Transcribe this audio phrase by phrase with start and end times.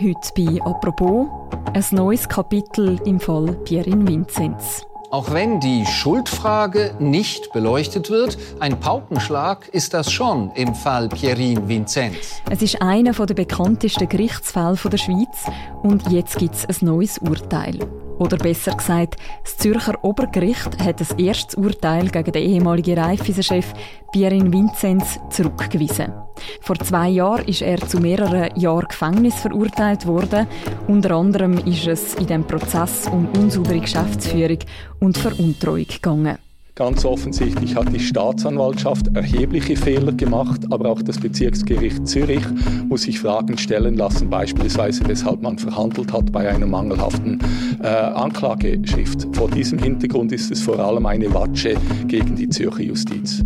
[0.00, 1.28] Heute bei «Apropos»
[1.72, 4.84] ein neues Kapitel im Fall Pierin Vinzenz.
[5.12, 11.68] Auch wenn die Schuldfrage nicht beleuchtet wird, ein Paukenschlag ist das schon im Fall Pierin
[11.68, 12.42] Vinzenz.
[12.50, 15.44] Es ist einer der bekanntesten Gerichtsfälle der Schweiz
[15.84, 17.78] und jetzt gibt es ein neues Urteil.
[18.18, 23.72] Oder besser gesagt, das Zürcher Obergericht hat das erste Urteil gegen den ehemaligen Raiffeisen-Chef
[24.12, 26.12] Pierin Vinzenz zurückgewiesen.
[26.60, 30.46] Vor zwei Jahren ist er zu mehreren Jahren Gefängnis verurteilt worden.
[30.86, 34.58] Unter anderem ist es in dem Prozess um unsaubere Geschäftsführung
[35.00, 36.38] und Veruntreuung gegangen.
[36.76, 42.42] Ganz offensichtlich hat die Staatsanwaltschaft erhebliche Fehler gemacht, aber auch das Bezirksgericht Zürich
[42.88, 47.38] muss sich Fragen stellen lassen, beispielsweise weshalb man verhandelt hat bei einer mangelhaften
[47.80, 49.28] äh, Anklageschrift.
[49.36, 51.76] Vor diesem Hintergrund ist es vor allem eine Watsche
[52.08, 53.44] gegen die Zürcher Justiz.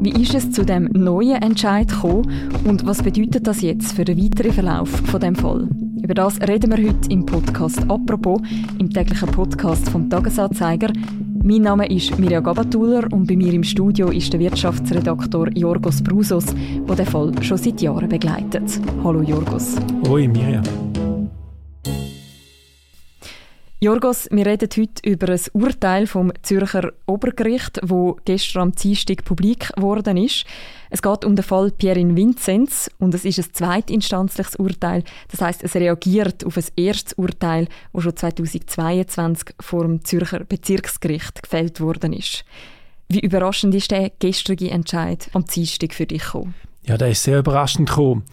[0.00, 4.18] Wie ist es zu dem neuen Entscheid gekommen und was bedeutet das jetzt für den
[4.18, 5.68] weiteren Verlauf von dem Fall?
[6.02, 8.40] Über das reden wir heute im Podcast «Apropos»,
[8.80, 10.88] im täglichen Podcast vom «Tagesanzeiger».
[11.46, 16.46] Mein Name ist Mirja Gabatuller und bei mir im Studio ist der Wirtschaftsredaktor Jorgos Brusos,
[16.88, 18.80] der den Fall schon seit Jahren begleitet.
[19.04, 19.76] Hallo Jorgos.
[20.08, 20.62] Hoi Mirja.
[23.84, 29.74] Jorgos, wir reden heute über ein Urteil vom Zürcher Obergericht, wo gestern am Dienstag publik
[29.74, 30.46] geworden ist.
[30.88, 35.04] Es geht um den Fall Pierin Vinzenz und es ist ein zweitinstanzliches Urteil.
[35.30, 41.42] Das heißt, es reagiert auf ein erstes Urteil, das schon 2022 vor dem Zürcher Bezirksgericht
[41.42, 42.46] gefällt worden ist.
[43.10, 46.54] Wie überraschend ist der gestrige Entscheid am Dienstag für dich gekommen?
[46.84, 48.24] Ja, der ist sehr überraschend gekommen.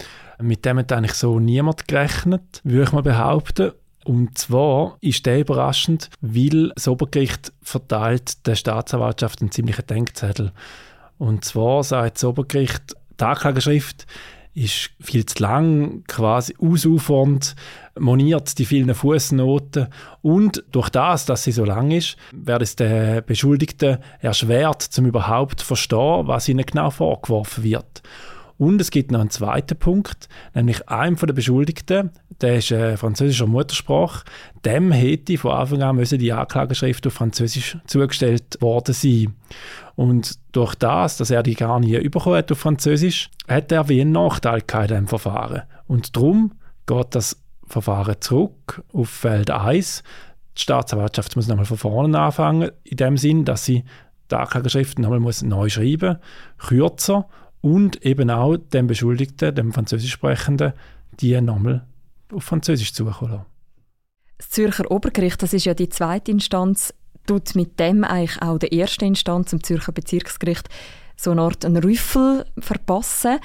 [0.42, 3.74] Mit dem hat eigentlich so niemand gerechnet, würde ich mal behaupten.
[4.04, 10.52] Und zwar ist der überraschend, weil das Obergericht verteilt der Staatsanwaltschaft einen ziemlichen Denkzettel.
[11.18, 14.08] Und zwar sagt das Obergericht, die Anklageschrift
[14.54, 17.56] ist viel zu lang, quasi ausufernd,
[17.98, 19.88] moniert die vielen Fußnoten
[20.22, 25.62] und durch das, dass sie so lang ist, wird es den Beschuldigten erschwert, zum überhaupt
[25.62, 28.02] verstehen, was ihnen genau vorgeworfen wird.
[28.62, 32.12] Und es gibt noch einen zweiten Punkt, nämlich einem von den Beschuldigten,
[32.42, 34.24] der ist äh, französischer Muttersprache,
[34.64, 39.34] dem hätte von Anfang an müssen die Anklageschrift auf Französisch zugestellt worden sein.
[39.96, 44.12] Und durch das, dass er die gar nie bekommen auf Französisch, hat er wie einen
[44.12, 45.64] Nachteil in diesem Verfahren.
[45.88, 46.52] Und darum
[46.86, 50.04] geht das Verfahren zurück auf Feld 1.
[50.56, 53.86] Die Staatsanwaltschaft muss nochmal von vorne anfangen, in dem Sinn, dass sie
[54.30, 56.20] die Anklageschrift nochmal neu schreiben
[56.60, 57.28] muss, kürzer
[57.62, 60.74] und eben auch dem Beschuldigten, dem Französisch Sprechenden,
[61.20, 61.86] die nochmal
[62.34, 63.46] auf Französisch zukommen lassen.
[64.38, 66.94] Das Zürcher Obergericht, das ist ja die zweite Instanz,
[67.28, 70.68] tut mit dem eigentlich auch der erste Instanz, zum Zürcher Bezirksgericht,
[71.16, 73.40] so eine Art einen Rüffel verpassen.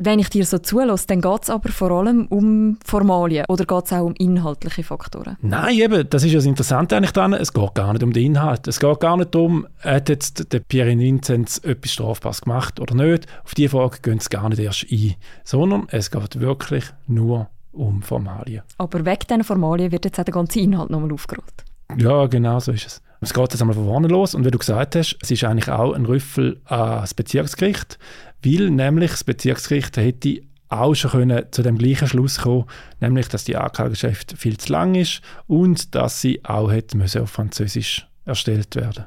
[0.00, 3.86] Wenn ich dir so zulasse, dann geht es aber vor allem um Formalien oder geht
[3.86, 5.36] es auch um inhaltliche Faktoren?
[5.42, 7.32] Nein, eben, das ist das Interessante eigentlich daran.
[7.32, 8.68] Es geht gar nicht um den Inhalt.
[8.68, 13.26] Es geht gar nicht darum, hat jetzt der Pierre Vinzenz etwas strafbares gemacht oder nicht.
[13.44, 15.16] Auf diese Frage gehen sie gar nicht erst ein.
[15.42, 18.62] Sondern es geht wirklich nur um Formalien.
[18.78, 21.64] Aber wegen diesen Formalien wird jetzt auch der ganze Inhalt nochmal aufgerollt.
[21.96, 23.02] Ja, genau so ist es.
[23.20, 25.68] Es geht jetzt einmal von vorne los und wie du gesagt hast, es ist eigentlich
[25.68, 27.98] auch ein Rüffel ans Bezirksgericht,
[28.44, 32.66] weil nämlich das Bezirksgericht hätte auch schon können zu dem gleichen Schluss kommen,
[33.00, 37.30] nämlich, dass die Anklageschrift viel zu lang ist und dass sie auch hätte müssen auf
[37.30, 39.06] Französisch erstellt werden.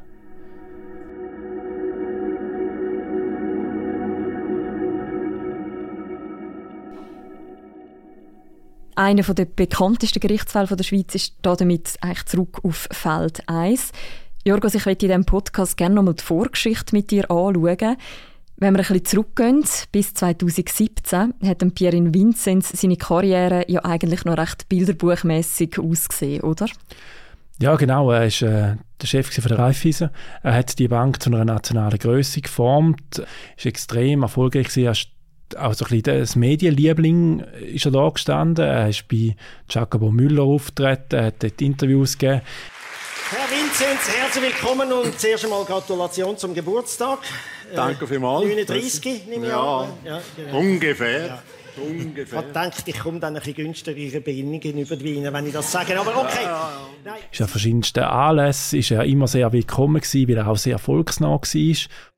[9.01, 13.93] Einer der bekanntesten Gerichtsfälle der Schweiz ist damit eigentlich zurück auf Feld 1.
[14.45, 17.97] Jorgos, ich möchte in diesem Podcast gerne nochmal die Vorgeschichte mit dir anschauen.
[18.57, 24.37] Wenn wir ein bisschen zurückgehen, bis 2017 hat Pierin Vinzenz seine Karriere ja eigentlich noch
[24.37, 26.67] recht bilderbuchmässig ausgesehen, oder?
[27.59, 28.11] Ja, genau.
[28.11, 30.11] Er war äh, der Chef von der Raiffeisen.
[30.43, 34.93] Er hat die Bank zu einer nationalen Größe geformt, war extrem erfolgreich gewesen
[35.57, 37.41] auch so ein bisschen das Medienliebling
[37.73, 38.65] ist er da gestanden.
[38.65, 39.35] Er ist bei
[39.69, 42.41] Jacobo Müller aufgetreten, er hat dort Interviews gegeben.
[43.31, 47.19] Herr Vinzenz, herzlich willkommen und zuerst einmal Gratulation zum Geburtstag.
[47.73, 48.45] Danke vielmals.
[48.45, 49.87] 39, nehme ich ja, an.
[50.03, 50.59] Ja, genau.
[50.59, 51.27] Ungefähr.
[51.27, 51.43] Ja.
[51.77, 52.39] Ungefähr.
[52.39, 55.71] Ich gedacht, ich komme dann ein bisschen günstigere Bedingungen über die Weine, wenn ich das
[55.71, 55.97] sage.
[55.97, 56.43] Aber okay.
[56.43, 56.71] Ja,
[57.05, 57.15] ja.
[57.31, 61.29] Ist an verschiedensten Anlässen ist er immer sehr willkommen gewesen, weil er auch sehr erfolgsnah
[61.29, 61.41] war.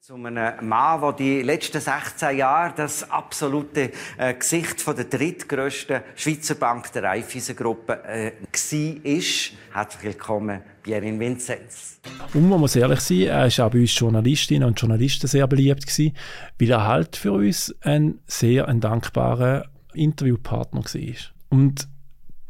[0.06, 6.02] Zu einem Mann, der die letzten 16 Jahre das absolute äh, Gesicht von der drittgrößten
[6.18, 9.54] Schweizer Bank, der Raiffeisen-Gruppe, äh, war.
[9.72, 12.02] Herzlich willkommen, Pierin Vinzenz.
[12.34, 15.88] Und man muss ehrlich sein, er war auch bei uns Journalistinnen und Journalisten sehr beliebt,
[15.88, 16.18] gewesen,
[16.60, 21.16] weil er halt für uns ein sehr ein dankbarer Interviewpartner war.
[21.48, 21.88] Und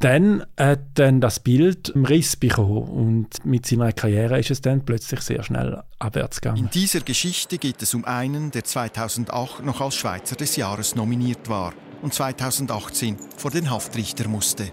[0.00, 4.84] dann hat dann das Bild einen Riss bekommen und mit seiner Karriere ist es dann
[4.84, 6.64] plötzlich sehr schnell abwärts gegangen.
[6.64, 11.48] In dieser Geschichte geht es um einen, der 2008 noch als Schweizer des Jahres nominiert
[11.48, 14.70] war und 2018 vor den Haftrichter musste.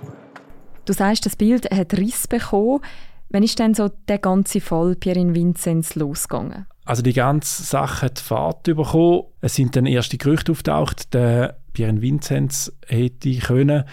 [0.85, 2.81] Du sagst, das Bild hat Riss bekommen.
[3.29, 6.65] Wann ist denn so der ganze Fall Pierin Vinzenz losgegangen?
[6.83, 9.23] Also die ganze Sache hat Fahrt bekommen.
[9.39, 13.85] Es sind dann erste Gerüchte auftaucht, der Pierin Vinzenz hätte können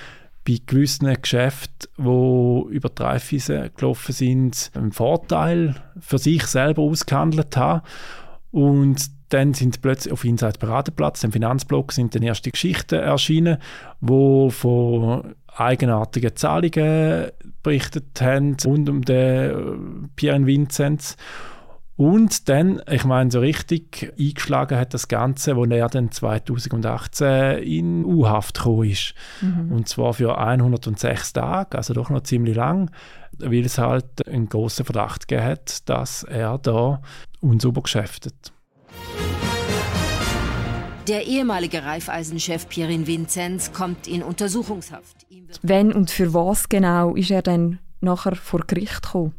[0.48, 3.38] bei gewissen Geschäften, die über die
[3.76, 7.82] gelaufen sind, einen Vorteil für sich selber ausgehandelt haben.
[8.50, 13.58] Und dann sind plötzlich auf Inside Paradeplatz, dem Finanzblock, sind dann erste Geschichten erschienen,
[14.00, 17.26] wo von eigenartigen Zahlungen
[17.62, 21.16] berichtet haben rund um den Pierre Vinzenz.
[21.98, 28.04] Und dann, ich meine, so richtig eingeschlagen hat das Ganze, wo er dann 2018 in
[28.04, 29.14] U-Haft gekommen ist.
[29.40, 29.72] Mhm.
[29.72, 32.92] Und zwar für 106 Tage, also doch noch ziemlich lang,
[33.38, 37.02] weil es halt einen großen Verdacht gegeben hat, dass er da
[37.40, 38.52] unsauber geschäftet.
[41.08, 45.26] Der ehemalige Raiffeisenchef Pierin Vinzenz kommt in Untersuchungshaft.
[45.62, 49.34] Wenn und für was genau ist er dann nachher vor Gericht gekommen?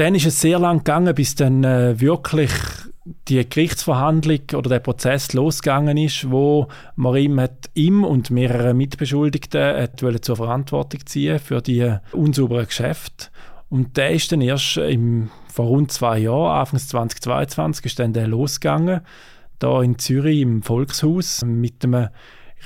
[0.00, 2.50] Dann ist es sehr lang gegangen, bis dann äh, wirklich
[3.28, 9.60] die Gerichtsverhandlung oder der Prozess losgegangen ist, wo man ihm, hat, ihm und mehrere Mitbeschuldigten
[9.60, 13.26] hat zur Verantwortung ziehen für die unsauberen Geschäfte.
[13.68, 18.26] Und der ist dann erst im, vor rund zwei Jahren, Anfang 2022, ist dann der
[18.26, 19.02] losgegangen,
[19.58, 22.08] da in Zürich im Volkshaus mit einem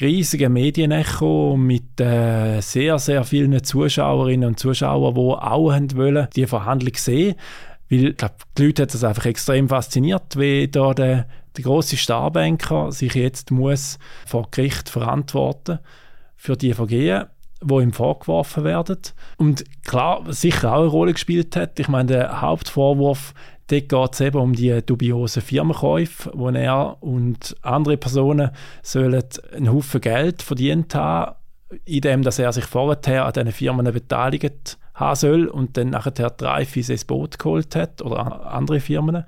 [0.01, 6.47] riesigen Medienecho mit äh, sehr, sehr vielen Zuschauerinnen und Zuschauern, die auch haben wollen, die
[6.47, 7.37] Verhandlung sehen
[7.91, 11.27] weil ich glaube, die Leute hat das einfach extrem fasziniert, wie da der,
[11.57, 15.79] der große Starbanker sich jetzt muss vor Gericht verantworten
[16.37, 17.25] für die Vergehen,
[17.63, 18.99] die ihm vorgeworfen werden.
[19.37, 21.79] Und klar, sicher auch eine Rolle gespielt hat.
[21.79, 23.35] Ich meine, der Hauptvorwurf
[23.69, 28.51] Dort geht es eben um die dubiosen Firmenkäufe, wo er und andere Personen
[28.83, 29.25] sollen
[29.55, 31.35] einen Haufen Geld verdient haben,
[31.87, 36.63] indem dass er sich vorher an diesen Firmen beteiligt haben soll und dann nachher drei
[36.63, 39.25] ins Boot geholt hat oder andere Firmen.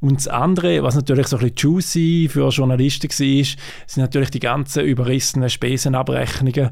[0.00, 3.44] Und das andere, was natürlich so ein bisschen juicy für Journalisten war,
[3.86, 6.70] sind natürlich die ganzen überrissenen Spesenabrechnungen,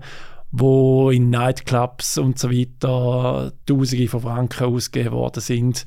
[0.50, 5.84] wo in Nightclubs und so weiter Tausende von Franken ausgegeben worden sind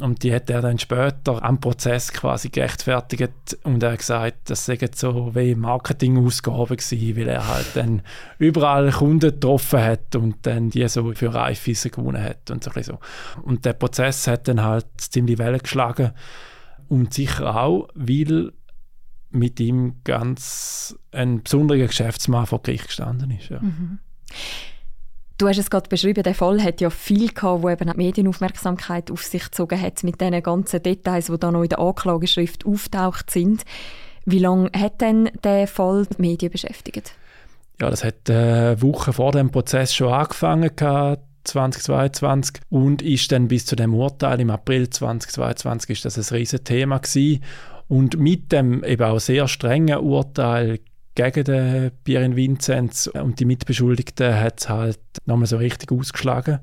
[0.00, 4.66] und die hat er dann später am Prozess quasi gerechtfertigt und er hat gesagt, das
[4.66, 8.02] sei so wie Marketingausgaben gewesen, weil er halt dann
[8.38, 12.98] überall Kunden getroffen hat und dann die so für Reifeisen gewonnen hat und so.
[13.42, 16.12] Und der Prozess hat dann halt ziemlich Wellen geschlagen
[16.88, 18.52] und sicher auch, weil
[19.30, 23.48] mit ihm ganz ein besonderer Geschäftsmann vor Gericht gestanden ist.
[23.48, 23.60] Ja.
[23.60, 23.98] Mhm.
[25.40, 29.10] Du hast es gerade beschrieben, der Fall hat ja viel gehabt, wo eben die Medienaufmerksamkeit
[29.10, 33.30] auf sich gezogen hat mit den ganzen Details, die da noch in der Anklageschrift auftaucht
[33.30, 33.64] sind.
[34.26, 37.14] Wie lange hat denn der Fall die Medien beschäftigt?
[37.80, 41.22] Ja, das hat äh, Wochen vor dem Prozess schon angefangen gehabt.
[41.44, 46.64] 2022 und ist dann bis zu dem Urteil im April 2022 ist das ein riesiges
[46.64, 47.42] Thema gewesen.
[47.88, 50.80] und mit dem eben auch sehr strengen Urteil
[51.14, 56.60] gegen den Pierin Vinzenz und die Mitbeschuldigten hat es halt nochmal so richtig ausgeschlagen.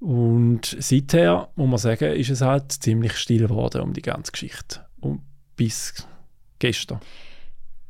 [0.00, 4.86] Und seither, muss man sagen, ist es halt ziemlich still geworden um die ganze Geschichte.
[5.00, 5.20] Und
[5.56, 6.06] bis
[6.58, 7.00] gestern.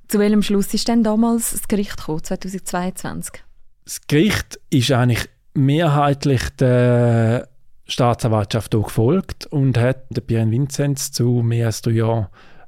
[0.09, 3.45] Zu welchem Schluss ist denn damals das Gericht gekommen, 2022?
[3.85, 7.49] Das Gericht ist eigentlich mehrheitlich der
[7.87, 12.27] Staatsanwaltschaft auch gefolgt und hat den Pierin Vinzenz zu mehr als drei Jahren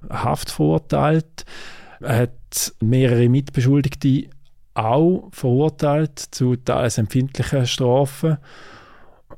[0.09, 1.45] Haft verurteilt.
[2.03, 4.29] Er hat mehrere Mitbeschuldigte
[4.75, 8.39] auch verurteilt zu teils empfindlichen Strafen.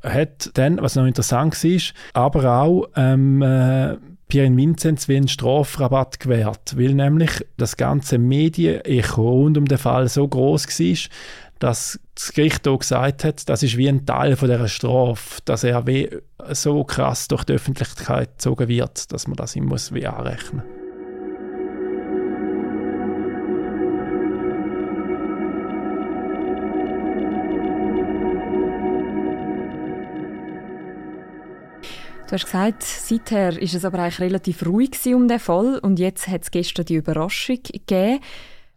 [0.02, 1.80] Er hat dann, was noch interessant war,
[2.12, 3.96] aber auch ähm, äh,
[4.28, 10.08] Pierre Vinzenz wie einen Strafrabatt gewährt, weil nämlich das ganze Medienecho rund um den Fall
[10.08, 10.96] so groß war,
[11.58, 15.64] dass das Gericht auch gesagt hat, das ist wie ein Teil von dieser Strafe, dass
[15.64, 15.84] er
[16.50, 20.83] so krass durch die Öffentlichkeit gezogen wird, dass man das ihm muss wie anrechnen muss.
[32.34, 36.26] Du hast gesagt, seither ist es aber eigentlich relativ ruhig um den Fall und jetzt
[36.26, 38.18] hat es gestern die Überraschung gegeben.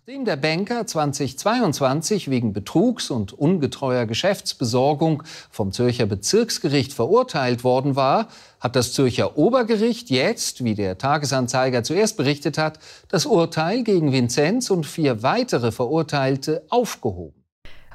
[0.06, 8.28] Nachdem der Banker 2022 wegen Betrugs und ungetreuer Geschäftsbesorgung vom Zürcher Bezirksgericht verurteilt worden war,
[8.60, 14.70] hat das Zürcher Obergericht jetzt, wie der Tagesanzeiger zuerst berichtet hat, das Urteil gegen Vinzenz
[14.70, 17.44] und vier weitere Verurteilte aufgehoben.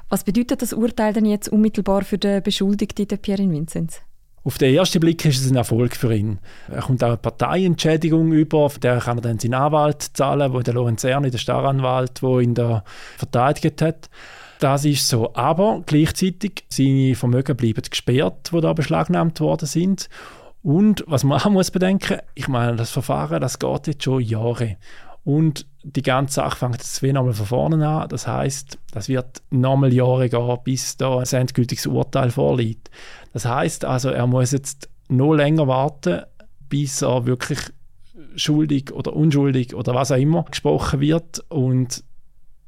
[0.09, 4.01] Was bedeutet das Urteil denn jetzt unmittelbar für den Beschuldigten, Pierre Vinzenz?
[4.45, 6.39] Auf den ersten Blick ist es ein Erfolg für ihn.
[6.69, 10.73] Er kommt auch eine Parteientschädigung über, der kann er dann seinen Anwalt zahlen, wo der
[10.73, 12.83] Lorenz Erni, der Staranwalt, wo ihn da
[13.17, 14.09] verteidigt hat.
[14.59, 15.33] Das ist so.
[15.33, 20.09] Aber gleichzeitig seine Vermögen bleiben gesperrt, die da beschlagnahmt worden sind.
[20.61, 24.77] Und was man auch muss bedenken, ich meine, das Verfahren, das geht jetzt schon Jahre.
[25.23, 28.09] Und die ganze Sache fängt jetzt wie nochmal von vorne an.
[28.09, 32.89] Das heißt, das wird nochmal Jahre gehen, bis da ein endgültiges Urteil vorliegt.
[33.31, 36.21] Das heißt also, er muss jetzt noch länger warten,
[36.69, 37.59] bis er wirklich
[38.35, 41.39] schuldig oder unschuldig oder was auch immer gesprochen wird.
[41.49, 42.03] Und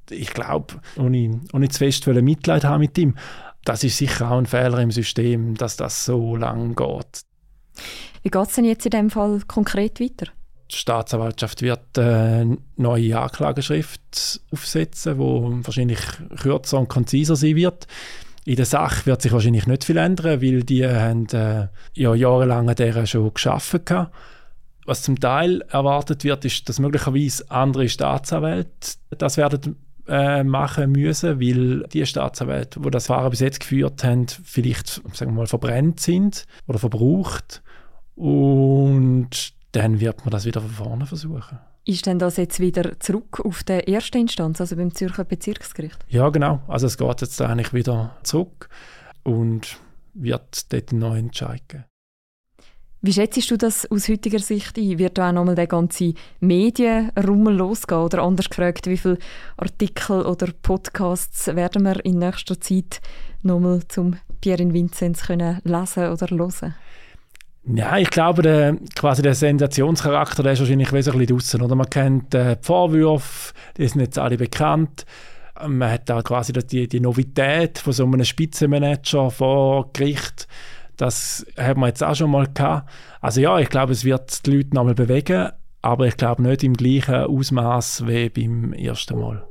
[0.09, 3.15] ich glaube, ohne, ohne zu fest Mitleid haben mit ihm,
[3.63, 7.21] das ist sicher auch ein Fehler im System, dass das so lang geht.
[8.21, 10.27] Wie geht es denn jetzt in dem Fall konkret weiter?
[10.71, 15.99] Die Staatsanwaltschaft wird eine neue Anklageschrift aufsetzen, wo wahrscheinlich
[16.41, 17.87] kürzer und konziser sein wird.
[18.45, 22.69] In der Sache wird sich wahrscheinlich nicht viel ändern, weil die haben äh, ja jahrelang
[22.69, 24.11] an der schon geschaffen haben.
[24.85, 31.41] Was zum Teil erwartet wird, ist, dass möglicherweise andere Staatsanwälte das werden äh, machen müssen,
[31.41, 35.99] weil die Staatsanwälte, die das Verfahren bis jetzt geführt haben, vielleicht sagen wir mal, verbrennt
[35.99, 37.63] sind oder verbraucht.
[38.15, 41.59] Und dann wird man das wieder von vorne versuchen.
[41.85, 46.03] Ist denn das jetzt wieder zurück auf die erste Instanz, also beim Zürcher Bezirksgericht?
[46.07, 46.61] Ja, genau.
[46.67, 48.69] Also es geht jetzt eigentlich wieder zurück
[49.23, 49.77] und
[50.13, 51.85] wird dort einen neuen Entscheid geben.
[53.01, 54.97] Wie schätzt du das aus heutiger Sicht ein?
[54.97, 58.01] Wird da auch nochmal der ganze Medienrummel losgehen?
[58.01, 59.19] Oder anders gefragt, wie viele
[59.57, 63.01] Artikel oder Podcasts werden wir in nächster Zeit
[63.43, 66.73] nochmal zum Pierre Vinzenz können lesen oder hören?
[67.67, 71.61] Ja, ich glaube, der, quasi der Sensationscharakter der ist wahrscheinlich wesentlich draußen.
[71.61, 75.05] Oder man kennt äh, die Vorwürfe, die sind jetzt alle bekannt.
[75.67, 80.47] Man hat auch quasi die, die Novität von so einem Spitzenmanager vor Gericht.
[80.97, 82.89] Das haben wir jetzt auch schon mal gehabt.
[83.21, 85.49] Also ja, ich glaube, es wird die Leute nochmal bewegen,
[85.81, 89.43] aber ich glaube nicht im gleichen Ausmaß wie beim ersten Mal.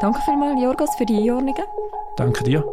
[0.00, 1.64] Danke vielmals, Jorgos, für die Einordnungen.
[2.16, 2.64] Danke dir.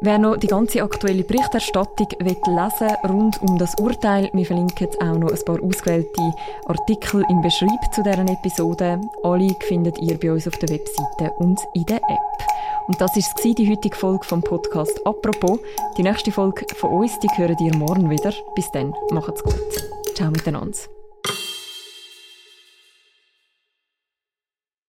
[0.00, 5.18] Wer noch die ganze aktuelle Berichterstattung will lesen rund um das Urteil, wir verlinken auch
[5.18, 6.34] noch ein paar ausgewählte
[6.66, 9.00] Artikel im Beschreib zu deren Episode.
[9.22, 12.44] Alle findet ihr bei uns auf der Webseite und in der App.
[12.86, 15.58] Und das ist die heutige Folge vom Podcast «Apropos».
[15.96, 18.32] Die nächste Folge von uns, die hören ihr morgen wieder.
[18.54, 19.54] Bis dann, macht's gut.
[20.14, 20.76] Ciao miteinander.